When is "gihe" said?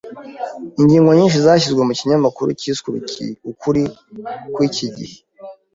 4.95-5.17